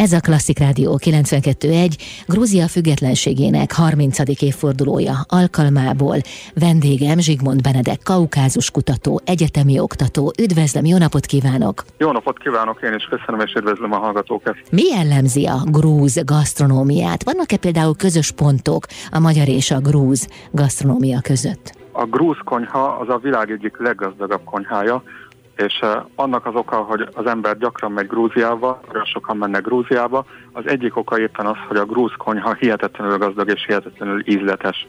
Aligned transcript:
Ez 0.00 0.12
a 0.12 0.20
Klasszik 0.20 0.58
Rádió 0.58 0.98
92.1 1.04 1.90
Grúzia 2.26 2.68
függetlenségének 2.68 3.72
30. 3.72 4.42
évfordulója 4.42 5.12
alkalmából 5.28 6.16
vendégem 6.54 7.18
Zsigmond 7.18 7.62
Benedek, 7.62 8.02
kaukázus 8.02 8.70
kutató, 8.70 9.20
egyetemi 9.24 9.78
oktató. 9.78 10.32
Üdvözlöm, 10.42 10.84
jó 10.84 10.98
napot 10.98 11.26
kívánok! 11.26 11.84
Jó 11.98 12.12
napot 12.12 12.38
kívánok, 12.38 12.82
én 12.82 12.94
is 12.94 13.04
köszönöm 13.04 13.40
és 13.46 13.52
üdvözlöm 13.54 13.92
a 13.92 13.98
hallgatókat. 13.98 14.56
Mi 14.70 14.82
jellemzi 14.82 15.46
a 15.46 15.58
grúz 15.64 16.24
gasztronómiát? 16.24 17.24
Vannak-e 17.24 17.56
például 17.56 17.96
közös 17.96 18.30
pontok 18.30 18.86
a 19.10 19.18
magyar 19.18 19.48
és 19.48 19.70
a 19.70 19.80
grúz 19.80 20.28
gasztronómia 20.50 21.20
között? 21.22 21.78
A 21.92 22.04
grúz 22.04 22.36
konyha 22.44 22.84
az 23.00 23.08
a 23.08 23.18
világ 23.18 23.50
egyik 23.50 23.76
leggazdagabb 23.78 24.44
konyhája, 24.44 25.02
és 25.60 25.84
annak 26.14 26.46
az 26.46 26.54
oka, 26.54 26.76
hogy 26.76 27.08
az 27.14 27.26
ember 27.26 27.58
gyakran 27.58 27.92
megy 27.92 28.06
Grúziába, 28.06 28.80
olyan 28.92 29.04
sokan 29.04 29.36
mennek 29.36 29.62
Grúziába, 29.62 30.24
az 30.52 30.66
egyik 30.66 30.96
oka 30.96 31.20
éppen 31.20 31.46
az, 31.46 31.56
hogy 31.68 31.76
a 31.76 31.84
grúz 31.84 32.12
konyha 32.16 32.54
hihetetlenül 32.54 33.18
gazdag 33.18 33.48
és 33.48 33.64
hihetetlenül 33.66 34.22
ízletes. 34.28 34.86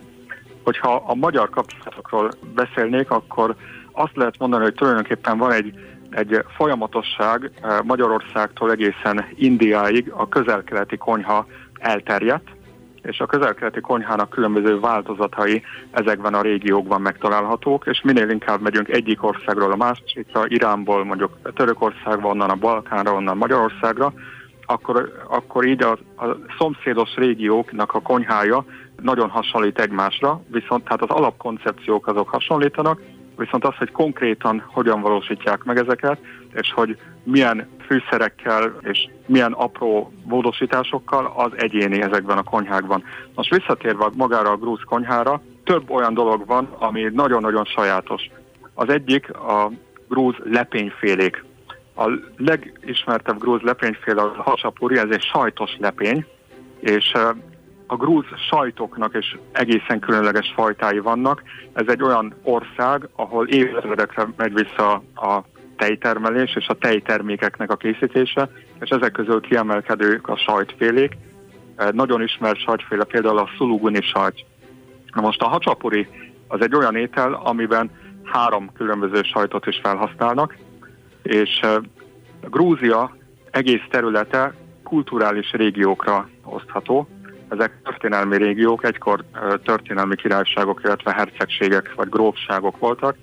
Hogyha 0.63 1.03
a 1.07 1.15
magyar 1.15 1.49
kapcsolatokról 1.49 2.31
beszélnék, 2.55 3.11
akkor 3.11 3.55
azt 3.91 4.15
lehet 4.15 4.37
mondani, 4.37 4.63
hogy 4.63 4.73
tulajdonképpen 4.73 5.37
van 5.37 5.51
egy, 5.51 5.73
egy 6.09 6.43
folyamatosság 6.55 7.51
Magyarországtól 7.83 8.71
egészen 8.71 9.25
Indiáig 9.35 10.11
a 10.15 10.27
közelkeleti 10.27 10.97
konyha 10.97 11.45
elterjedt, 11.79 12.49
és 13.03 13.19
a 13.19 13.25
közelkeleti 13.25 13.81
konyhának 13.81 14.29
különböző 14.29 14.79
változatai 14.79 15.63
ezekben 15.91 16.33
a 16.33 16.41
régiókban 16.41 17.01
megtalálhatók, 17.01 17.85
és 17.85 18.01
minél 18.03 18.29
inkább 18.29 18.61
megyünk 18.61 18.89
egyik 18.89 19.23
országról 19.23 19.71
a 19.71 19.75
másikra, 19.75 20.43
Iránból 20.47 21.03
mondjuk 21.03 21.37
Törökországba, 21.55 22.27
onnan 22.27 22.49
a 22.49 22.55
Balkánra, 22.55 23.13
onnan 23.13 23.37
Magyarországra, 23.37 24.13
akkor, 24.65 25.25
akkor 25.27 25.65
így 25.65 25.83
a, 25.83 25.91
a 26.25 26.37
szomszédos 26.57 27.15
régióknak 27.15 27.93
a 27.93 28.01
konyhája 28.01 28.65
nagyon 29.01 29.29
hasonlít 29.29 29.79
egymásra, 29.79 30.41
viszont 30.47 30.83
tehát 30.83 31.01
az 31.01 31.09
alapkoncepciók 31.09 32.07
azok 32.07 32.29
hasonlítanak, 32.29 33.01
viszont 33.41 33.65
az, 33.65 33.75
hogy 33.75 33.91
konkrétan 33.91 34.63
hogyan 34.67 35.01
valósítják 35.01 35.63
meg 35.63 35.77
ezeket, 35.77 36.19
és 36.53 36.71
hogy 36.73 36.97
milyen 37.23 37.67
fűszerekkel 37.85 38.75
és 38.81 39.07
milyen 39.25 39.51
apró 39.51 40.11
módosításokkal 40.23 41.33
az 41.35 41.51
egyéni 41.55 42.01
ezekben 42.01 42.37
a 42.37 42.43
konyhákban. 42.43 43.03
Most 43.35 43.55
visszatérve 43.55 44.09
magára 44.13 44.49
a 44.49 44.57
grúz 44.57 44.81
konyhára, 44.85 45.41
több 45.63 45.89
olyan 45.89 46.13
dolog 46.13 46.45
van, 46.45 46.69
ami 46.79 47.09
nagyon-nagyon 47.13 47.65
sajátos. 47.65 48.29
Az 48.73 48.89
egyik 48.89 49.33
a 49.33 49.71
grúz 50.07 50.35
lepényfélék. 50.43 51.43
A 51.95 52.09
legismertebb 52.37 53.39
grúz 53.39 53.61
lepényféle 53.61 54.21
a 54.21 54.41
hasapuri, 54.41 54.97
ez 54.97 55.09
egy 55.09 55.23
sajtos 55.23 55.75
lepény, 55.79 56.25
és 56.79 57.13
a 57.91 57.95
grúz 57.95 58.25
sajtoknak 58.49 59.17
is 59.17 59.37
egészen 59.51 59.99
különleges 59.99 60.51
fajtái 60.55 60.99
vannak. 60.99 61.43
Ez 61.73 61.87
egy 61.87 62.03
olyan 62.03 62.33
ország, 62.43 63.09
ahol 63.15 63.47
évtizedekre 63.47 64.27
megy 64.35 64.53
vissza 64.53 64.91
a 65.15 65.43
tejtermelés 65.77 66.55
és 66.55 66.67
a 66.67 66.73
tejtermékeknek 66.73 67.71
a 67.71 67.75
készítése, 67.75 68.49
és 68.79 68.89
ezek 68.89 69.11
közül 69.11 69.41
kiemelkedők 69.41 70.27
a 70.27 70.37
sajtfélék. 70.37 71.17
Nagyon 71.91 72.21
ismert 72.21 72.59
sajtféle 72.59 73.03
például 73.03 73.37
a 73.37 73.49
szuluguni 73.57 74.01
sajt. 74.01 74.45
Na 75.13 75.21
most 75.21 75.41
a 75.41 75.47
hacsapuri 75.47 76.07
az 76.47 76.61
egy 76.61 76.75
olyan 76.75 76.95
étel, 76.95 77.33
amiben 77.33 77.91
három 78.23 78.71
különböző 78.73 79.21
sajtot 79.23 79.65
is 79.65 79.79
felhasználnak, 79.83 80.57
és 81.23 81.59
Grúzia 82.41 83.17
egész 83.49 83.83
területe 83.89 84.53
kulturális 84.83 85.51
régiókra 85.51 86.29
osztható. 86.43 87.07
Ezek 87.51 87.81
történelmi 87.83 88.37
régiók, 88.37 88.83
egykor 88.83 89.23
történelmi 89.63 90.15
királyságok, 90.15 90.81
illetve 90.83 91.13
hercegségek 91.13 91.93
vagy 91.95 92.09
grófságok 92.09 92.77
voltak, 92.79 93.15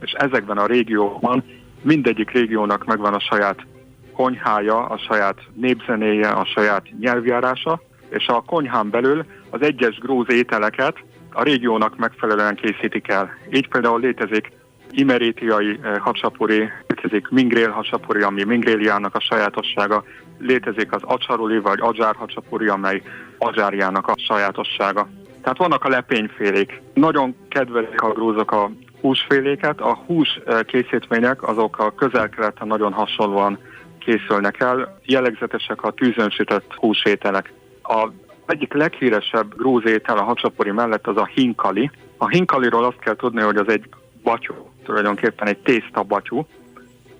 és 0.00 0.12
ezekben 0.12 0.58
a 0.58 0.66
régiókban 0.66 1.44
mindegyik 1.82 2.30
régiónak 2.30 2.84
megvan 2.84 3.14
a 3.14 3.20
saját 3.20 3.66
konyhája, 4.12 4.84
a 4.84 4.98
saját 4.98 5.38
népzenéje, 5.54 6.28
a 6.28 6.44
saját 6.44 6.82
nyelvjárása, 7.00 7.82
és 8.08 8.26
a 8.26 8.40
konyhán 8.40 8.90
belül 8.90 9.24
az 9.50 9.62
egyes 9.62 9.98
grúz 9.98 10.30
ételeket 10.30 10.96
a 11.32 11.42
régiónak 11.42 11.96
megfelelően 11.96 12.54
készítik 12.54 13.08
el. 13.08 13.30
Így 13.52 13.68
például 13.68 14.00
létezik 14.00 14.52
imerétiai 14.90 15.80
hacsapuri, 15.98 16.70
létezik 17.04 17.28
mingrél 17.28 17.70
hacsapuri, 17.70 18.22
ami 18.22 18.44
mingréliának 18.44 19.14
a 19.14 19.20
sajátossága, 19.20 20.04
létezik 20.38 20.92
az 20.92 21.02
acsaruli 21.02 21.58
vagy 21.58 21.80
adzsár 21.80 22.14
hacsapuri, 22.14 22.68
amely 22.68 23.02
adzsárjának 23.38 24.08
a 24.08 24.14
sajátossága. 24.16 25.08
Tehát 25.42 25.58
vannak 25.58 25.84
a 25.84 25.88
lepényfélék. 25.88 26.82
Nagyon 26.94 27.36
kedvelik 27.48 28.00
a 28.00 28.12
grúzok 28.12 28.52
a 28.52 28.70
húsféléket. 29.00 29.80
A 29.80 29.94
hús 30.06 30.40
eh, 30.46 30.60
készítmények 30.62 31.48
azok 31.48 31.78
a 31.78 31.94
közel-keleten 31.94 32.66
nagyon 32.66 32.92
hasonlóan 32.92 33.58
készülnek 33.98 34.60
el. 34.60 34.98
Jellegzetesek 35.04 35.82
a 35.82 35.90
tűzön 35.90 36.30
sütött 36.30 36.72
húsételek. 36.74 37.52
A 37.82 38.08
egyik 38.46 38.72
leghíresebb 38.72 39.56
grúz 39.56 39.86
étel 39.86 40.18
a 40.18 40.22
hacsapori 40.22 40.70
mellett 40.70 41.06
az 41.06 41.16
a 41.16 41.30
hinkali. 41.34 41.90
A 42.16 42.28
hinkaliról 42.28 42.84
azt 42.84 42.98
kell 42.98 43.16
tudni, 43.16 43.40
hogy 43.40 43.56
az 43.56 43.68
egy 43.68 43.84
batyú, 44.22 44.54
tulajdonképpen 44.84 45.48
egy 45.48 45.58
tészta 45.58 46.02
batyú, 46.02 46.46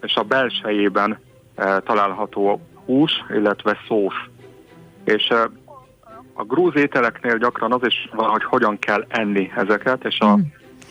és 0.04 0.14
a 0.14 0.22
belsejében 0.22 1.18
e, 1.54 1.80
található 1.80 2.60
hús, 2.84 3.12
illetve 3.30 3.76
szósz. 3.88 4.14
És 5.04 5.28
e, 5.28 5.50
a 6.32 6.44
grúz 6.44 6.76
ételeknél 6.76 7.38
gyakran 7.38 7.72
az 7.72 7.80
is 7.82 8.08
van, 8.12 8.28
hogy 8.28 8.44
hogyan 8.44 8.78
kell 8.78 9.04
enni 9.08 9.52
ezeket, 9.56 10.04
és 10.04 10.18
a 10.18 10.36
mm. 10.36 10.40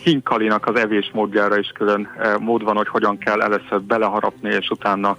hinkalinak 0.02 0.66
az 0.66 0.76
evés 0.76 1.10
módjára 1.12 1.58
is 1.58 1.68
külön 1.68 2.08
e, 2.18 2.38
mód 2.38 2.62
van, 2.62 2.76
hogy 2.76 2.88
hogyan 2.88 3.18
kell 3.18 3.40
először 3.40 3.82
beleharapni, 3.82 4.50
és 4.50 4.70
utána 4.70 5.16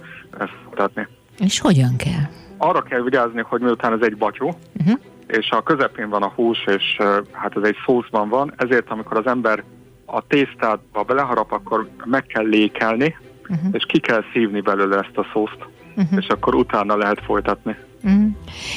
folytatni. 0.64 1.06
És 1.38 1.60
hogyan 1.60 1.96
kell? 1.96 2.24
Arra 2.56 2.82
kell 2.82 3.02
vigyázni, 3.02 3.42
hogy 3.42 3.60
miután 3.60 3.92
ez 3.92 4.06
egy 4.06 4.16
batyú, 4.16 4.46
uh-huh. 4.46 5.00
és 5.26 5.50
a 5.50 5.62
közepén 5.62 6.08
van 6.08 6.22
a 6.22 6.32
hús, 6.34 6.64
és 6.66 6.96
hát 7.32 7.56
ez 7.56 7.62
egy 7.62 7.76
szószban 7.86 8.28
van, 8.28 8.52
ezért 8.56 8.90
amikor 8.90 9.16
az 9.16 9.26
ember 9.26 9.64
a 10.04 10.26
tésztába 10.26 11.02
beleharap, 11.06 11.52
akkor 11.52 11.88
meg 12.04 12.26
kell 12.26 12.44
lékelni, 12.44 13.16
uh-huh. 13.48 13.68
és 13.72 13.84
ki 13.86 14.00
kell 14.00 14.22
szívni 14.32 14.60
belőle 14.60 14.96
ezt 14.96 15.16
a 15.16 15.26
szószt, 15.32 15.58
uh-huh. 15.96 16.18
és 16.18 16.26
akkor 16.26 16.54
utána 16.54 16.96
lehet 16.96 17.20
folytatni. 17.24 17.76
Uh-huh. 18.02 18.26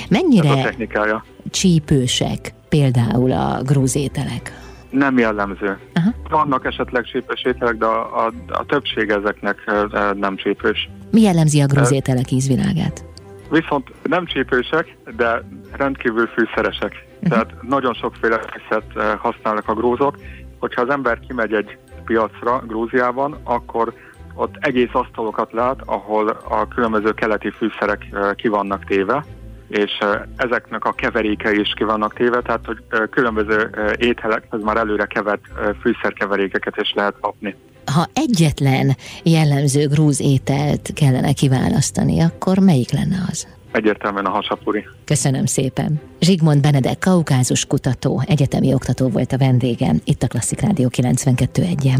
Mennyire 0.09 0.51
a 0.51 0.61
technikája. 0.61 1.25
csípősek 1.49 2.53
például 2.69 3.31
a 3.31 3.61
grúz 3.63 3.95
ételek? 3.95 4.57
Nem 4.89 5.17
jellemző. 5.17 5.77
Uh-huh. 5.95 6.13
Vannak 6.29 6.65
esetleg 6.65 7.03
csípős 7.03 7.43
ételek, 7.43 7.75
de 7.75 7.85
a, 7.85 8.25
a, 8.25 8.31
a 8.47 8.65
többség 8.65 9.09
ezeknek 9.09 9.71
nem 10.13 10.35
csípős. 10.35 10.89
Mi 11.11 11.21
jellemzi 11.21 11.61
a 11.61 11.65
grúz 11.65 11.91
ételek 11.91 12.31
ízvilágát? 12.31 13.05
Viszont 13.49 13.91
nem 14.03 14.25
csípősek, 14.25 14.97
de 15.15 15.43
rendkívül 15.71 16.27
fűszeresek. 16.27 17.05
Uh-huh. 17.15 17.29
Tehát 17.29 17.61
nagyon 17.61 17.93
sokféle 17.93 18.39
fűszert 18.39 19.19
használnak 19.19 19.67
a 19.67 19.73
grúzok. 19.73 20.17
Hogyha 20.59 20.81
az 20.81 20.89
ember 20.89 21.19
kimegy 21.19 21.53
egy 21.53 21.77
piacra 22.05 22.63
Grúziában, 22.67 23.37
akkor 23.43 23.93
ott 24.39 24.55
egész 24.59 24.89
asztalokat 24.91 25.51
lát, 25.51 25.79
ahol 25.85 26.27
a 26.49 26.67
különböző 26.67 27.11
keleti 27.11 27.49
fűszerek 27.49 28.05
ki 28.35 28.47
vannak 28.47 28.85
téve, 28.85 29.25
és 29.67 29.91
ezeknek 30.35 30.85
a 30.85 30.91
keverékei 30.91 31.59
is 31.59 31.73
ki 31.75 31.83
vannak 31.83 32.13
téve, 32.13 32.41
tehát 32.41 32.65
hogy 32.65 32.77
különböző 33.09 33.69
ételekhez 33.97 34.61
már 34.63 34.77
előre 34.77 35.05
kevert 35.05 35.41
fűszerkeverékeket 35.81 36.77
is 36.77 36.93
lehet 36.95 37.15
kapni. 37.21 37.55
Ha 37.93 38.05
egyetlen 38.13 38.95
jellemző 39.23 39.87
grúz 39.87 40.21
ételt 40.21 40.91
kellene 40.95 41.33
kiválasztani, 41.33 42.21
akkor 42.21 42.57
melyik 42.57 42.91
lenne 42.91 43.17
az? 43.31 43.47
Egyértelműen 43.71 44.25
a 44.25 44.29
hasapuri. 44.29 44.87
Köszönöm 45.05 45.45
szépen. 45.45 46.01
Zsigmond 46.19 46.61
Benedek, 46.61 46.99
kaukázus 46.99 47.65
kutató, 47.65 48.21
egyetemi 48.25 48.73
oktató 48.73 49.07
volt 49.07 49.31
a 49.31 49.37
vendégem, 49.37 49.99
itt 50.03 50.23
a 50.23 50.27
Klasszik 50.27 50.59
Rádió 50.59 50.89
92.1-en. 50.91 51.97